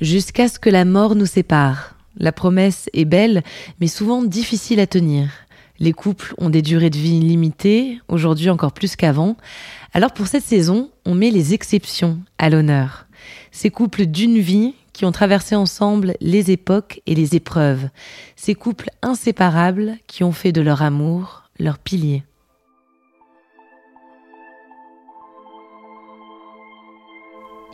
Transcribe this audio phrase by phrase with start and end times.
[0.00, 1.96] Jusqu'à ce que la mort nous sépare.
[2.18, 3.42] La promesse est belle,
[3.80, 5.28] mais souvent difficile à tenir.
[5.80, 9.36] Les couples ont des durées de vie limitées, aujourd'hui encore plus qu'avant.
[9.92, 13.06] Alors pour cette saison, on met les exceptions à l'honneur.
[13.50, 17.88] Ces couples d'une vie qui ont traversé ensemble les époques et les épreuves.
[18.36, 22.22] Ces couples inséparables qui ont fait de leur amour leur pilier.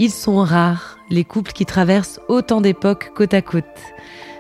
[0.01, 3.65] Ils sont rares, les couples qui traversent autant d'époques côte à côte.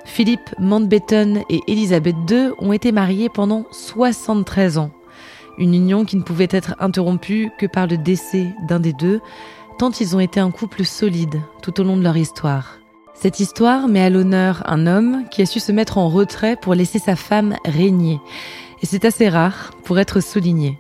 [0.04, 4.90] Philippe Mountbatten et Elisabeth II ont été mariés pendant 73 ans.
[5.56, 9.20] Une union qui ne pouvait être interrompue que par le décès d'un des deux,
[9.78, 12.78] tant ils ont été un couple solide tout au long de leur histoire.
[13.14, 16.74] Cette histoire met à l'honneur un homme qui a su se mettre en retrait pour
[16.74, 18.20] laisser sa femme régner.
[18.82, 20.78] Et c'est assez rare pour être souligné.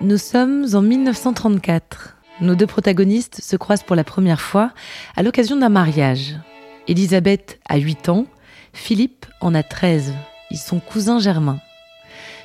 [0.00, 2.16] Nous sommes en 1934.
[2.40, 4.70] Nos deux protagonistes se croisent pour la première fois
[5.16, 6.36] à l'occasion d'un mariage.
[6.86, 8.26] Elisabeth a 8 ans,
[8.72, 10.14] Philippe en a 13.
[10.52, 11.58] Ils sont cousins germains.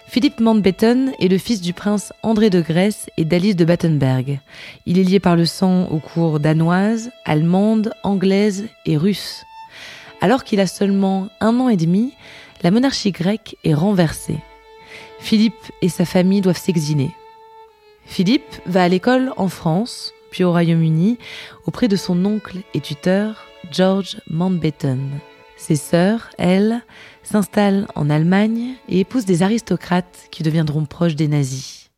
[0.08, 4.40] Philippe Mountbatten est le fils du prince André de Grèce et d'Alice de Battenberg.
[4.88, 9.46] Il est lié par le sang aux cours danoises, allemandes, anglaises et russes.
[10.22, 12.14] Alors qu'il a seulement un an et demi,
[12.64, 14.40] la monarchie grecque est renversée.
[15.20, 17.12] Philippe et sa famille doivent s'exiler.
[18.06, 21.18] Philippe va à l'école en France, puis au Royaume-Uni,
[21.66, 25.20] auprès de son oncle et tuteur, George Mountbatten.
[25.58, 26.82] Ses sœurs, elles,
[27.24, 31.90] s'installent en Allemagne et épousent des aristocrates qui deviendront proches des nazis.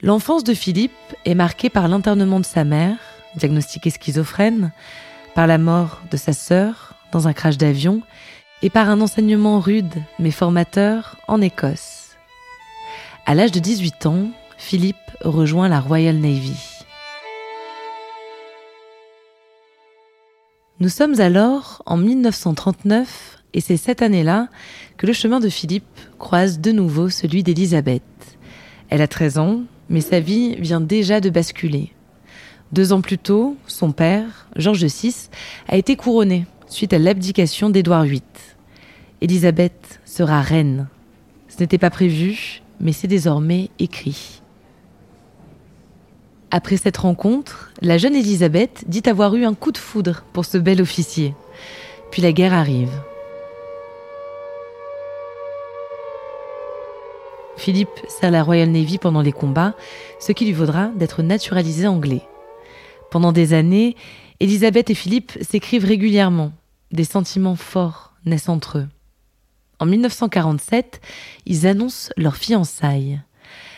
[0.00, 0.92] L'enfance de Philippe
[1.24, 2.98] est marquée par l'internement de sa mère,
[3.36, 4.72] diagnostiquée schizophrène,
[5.34, 8.02] par la mort de sa sœur dans un crash d'avion
[8.62, 12.16] et par un enseignement rude mais formateur en Écosse.
[13.26, 14.28] À l'âge de 18 ans,
[14.64, 16.56] Philippe rejoint la Royal Navy.
[20.80, 24.48] Nous sommes alors en 1939 et c'est cette année-là
[24.96, 25.84] que le chemin de Philippe
[26.18, 28.02] croise de nouveau celui d'Élisabeth.
[28.88, 31.92] Elle a 13 ans, mais sa vie vient déjà de basculer.
[32.70, 35.28] Deux ans plus tôt, son père, Georges VI,
[35.68, 38.22] a été couronné suite à l'abdication d'Édouard VIII.
[39.20, 40.86] Élisabeth sera reine.
[41.48, 44.41] Ce n'était pas prévu, mais c'est désormais écrit.
[46.54, 50.58] Après cette rencontre, la jeune Élisabeth dit avoir eu un coup de foudre pour ce
[50.58, 51.34] bel officier.
[52.10, 52.92] Puis la guerre arrive.
[57.56, 59.74] Philippe sert la Royal Navy pendant les combats,
[60.20, 62.22] ce qui lui vaudra d'être naturalisé anglais.
[63.10, 63.96] Pendant des années,
[64.38, 66.52] Élisabeth et Philippe s'écrivent régulièrement.
[66.90, 68.88] Des sentiments forts naissent entre eux.
[69.78, 71.00] En 1947,
[71.46, 73.22] ils annoncent leur fiançailles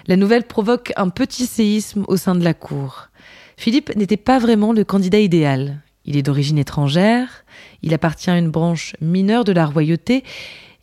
[0.07, 3.09] la nouvelle provoque un petit séisme au sein de la cour.
[3.57, 5.81] Philippe n'était pas vraiment le candidat idéal.
[6.05, 7.45] Il est d'origine étrangère,
[7.83, 10.25] il appartient à une branche mineure de la royauté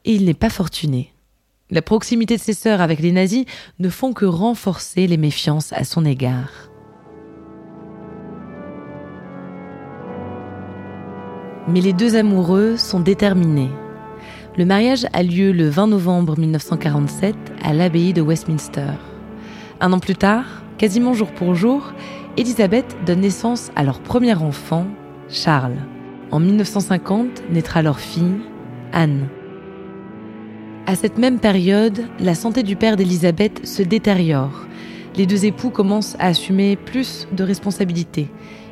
[0.05, 1.13] et il n'est pas fortuné.
[1.69, 3.45] La proximité de ses sœurs avec les nazis
[3.79, 6.69] ne font que renforcer les méfiances à son égard.
[11.67, 13.69] Mais les deux amoureux sont déterminés.
[14.57, 18.91] Le mariage a lieu le 20 novembre 1947 à l'abbaye de Westminster.
[19.79, 21.93] Un an plus tard, quasiment jour pour jour,
[22.35, 24.87] Elisabeth donne naissance à leur premier enfant,
[25.29, 25.77] Charles.
[26.31, 28.41] En 1950 naîtra leur fille,
[28.91, 29.29] Anne.
[30.85, 34.67] À cette même période, la santé du père d'Elisabeth se détériore.
[35.15, 38.27] Les deux époux commencent à assumer plus de responsabilités.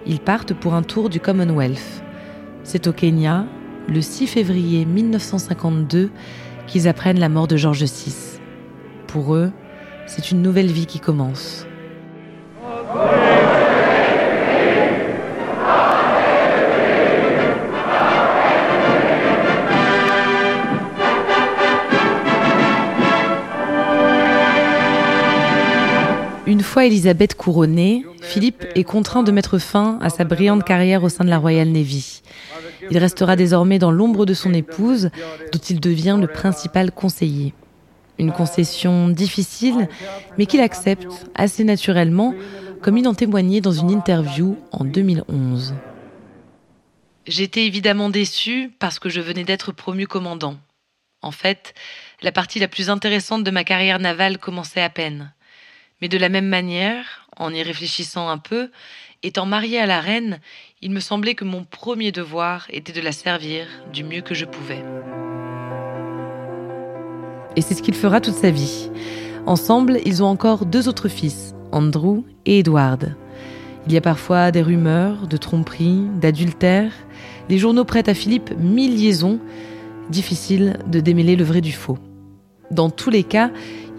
[0.05, 2.03] Ils partent pour un tour du Commonwealth.
[2.63, 3.45] C'est au Kenya,
[3.89, 6.11] le 6 février 1952,
[6.67, 8.39] qu'ils apprennent la mort de George VI.
[9.07, 9.51] Pour eux,
[10.05, 11.65] c'est une nouvelle vie qui commence.
[26.45, 31.09] Une fois Elisabeth couronnée, Philippe est contraint de mettre fin à sa brillante carrière au
[31.09, 32.21] sein de la Royal Navy.
[32.91, 35.09] Il restera désormais dans l'ombre de son épouse,
[35.51, 37.53] dont il devient le principal conseiller.
[38.17, 39.87] Une concession difficile,
[40.37, 42.33] mais qu'il accepte assez naturellement,
[42.81, 45.73] comme il en témoignait dans une interview en 2011.
[47.27, 50.57] J'étais évidemment déçu parce que je venais d'être promu commandant.
[51.21, 51.73] En fait,
[52.21, 55.31] la partie la plus intéressante de ma carrière navale commençait à peine.
[56.01, 58.69] Mais de la même manière, en y réfléchissant un peu,
[59.21, 60.39] étant marié à la reine,
[60.81, 64.45] il me semblait que mon premier devoir était de la servir du mieux que je
[64.45, 64.83] pouvais.
[67.55, 68.89] Et c'est ce qu'il fera toute sa vie.
[69.45, 73.15] Ensemble, ils ont encore deux autres fils, Andrew et Edward.
[73.87, 76.93] Il y a parfois des rumeurs de tromperie, d'adultère.
[77.49, 79.39] Les journaux prêtent à Philippe mille liaisons.
[80.09, 81.97] Difficile de démêler le vrai du faux.
[82.71, 83.49] Dans tous les cas,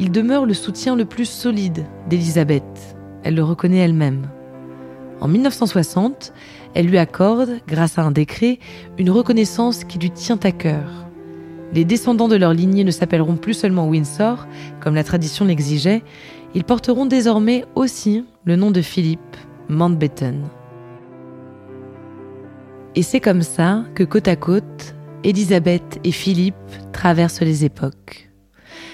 [0.01, 2.97] il demeure le soutien le plus solide d'Elisabeth.
[3.23, 4.27] Elle le reconnaît elle-même.
[5.21, 6.33] En 1960,
[6.73, 8.59] elle lui accorde, grâce à un décret,
[8.97, 11.07] une reconnaissance qui lui tient à cœur.
[11.75, 14.47] Les descendants de leur lignée ne s'appelleront plus seulement Windsor,
[14.81, 16.03] comme la tradition l'exigeait,
[16.55, 19.37] ils porteront désormais aussi le nom de Philippe
[19.69, 20.49] Mountbatten.
[22.97, 24.95] Et c'est comme ça que côte à côte,
[25.25, 26.57] Elisabeth et Philippe
[26.93, 28.30] traversent les époques.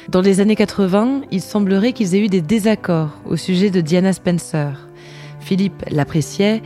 [0.09, 4.13] Dans les années 80, il semblerait qu'ils aient eu des désaccords au sujet de Diana
[4.13, 4.87] Spencer.
[5.41, 6.63] Philippe l'appréciait,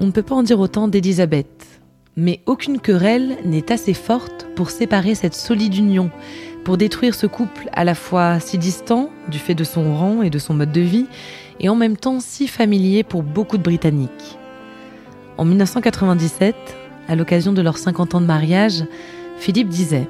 [0.00, 1.80] on ne peut pas en dire autant d'Elisabeth.
[2.16, 6.10] Mais aucune querelle n'est assez forte pour séparer cette solide union,
[6.64, 10.30] pour détruire ce couple à la fois si distant du fait de son rang et
[10.30, 11.06] de son mode de vie,
[11.60, 14.36] et en même temps si familier pour beaucoup de Britanniques.
[15.38, 16.56] En 1997,
[17.06, 18.84] à l'occasion de leurs 50 ans de mariage,
[19.38, 20.08] Philippe disait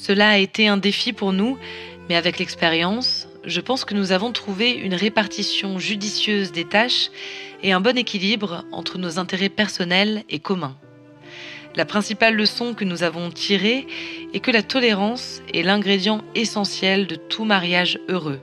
[0.00, 1.58] cela a été un défi pour nous,
[2.08, 7.10] mais avec l'expérience, je pense que nous avons trouvé une répartition judicieuse des tâches
[7.62, 10.76] et un bon équilibre entre nos intérêts personnels et communs.
[11.74, 13.86] La principale leçon que nous avons tirée
[14.32, 18.40] est que la tolérance est l'ingrédient essentiel de tout mariage heureux.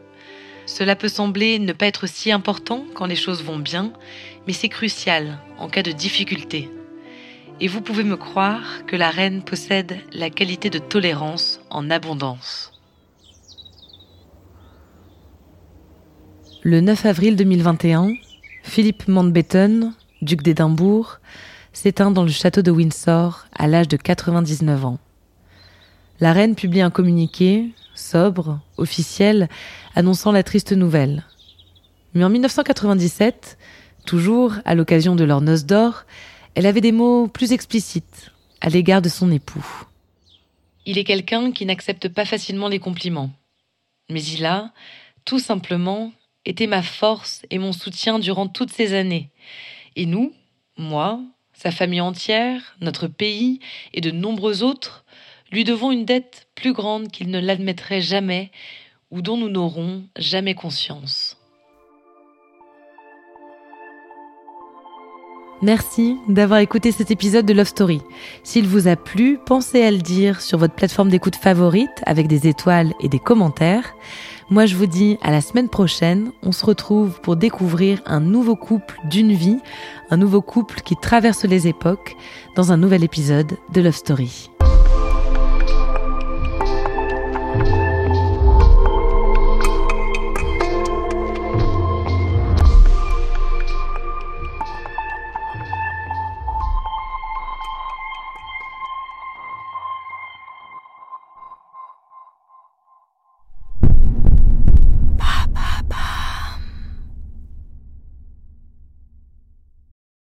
[0.65, 3.93] Cela peut sembler ne pas être si important quand les choses vont bien,
[4.45, 6.69] mais c'est crucial en cas de difficulté.
[7.61, 12.73] Et vous pouvez me croire que la reine possède la qualité de tolérance en abondance.
[16.63, 18.13] Le 9 avril 2021,
[18.63, 21.19] Philippe Mountbatten, duc d'Édimbourg,
[21.71, 24.99] s'éteint dans le château de Windsor à l'âge de 99 ans.
[26.19, 29.47] La reine publie un communiqué, sobre, officiel,
[29.95, 31.23] annonçant la triste nouvelle.
[32.13, 33.57] Mais en 1997,
[34.05, 36.05] toujours à l'occasion de leur noces d'or,
[36.55, 38.31] elle avait des mots plus explicites
[38.61, 39.85] à l'égard de son époux.
[40.85, 43.31] Il est quelqu'un qui n'accepte pas facilement les compliments.
[44.09, 44.71] Mais il a,
[45.25, 46.13] tout simplement,
[46.45, 49.29] été ma force et mon soutien durant toutes ces années.
[49.95, 50.33] Et nous,
[50.77, 51.19] moi,
[51.53, 53.59] sa famille entière, notre pays
[53.93, 55.03] et de nombreux autres,
[55.51, 58.51] lui devons une dette plus grande qu'il ne l'admettrait jamais
[59.11, 61.37] ou dont nous n'aurons jamais conscience.
[65.61, 68.01] Merci d'avoir écouté cet épisode de Love Story.
[68.43, 72.47] S'il vous a plu, pensez à le dire sur votre plateforme d'écoute favorite avec des
[72.47, 73.95] étoiles et des commentaires.
[74.49, 76.31] Moi, je vous dis à la semaine prochaine.
[76.43, 79.57] On se retrouve pour découvrir un nouveau couple d'une vie,
[80.11, 82.15] un nouveau couple qui traverse les époques
[82.55, 84.51] dans un nouvel épisode de Love Story.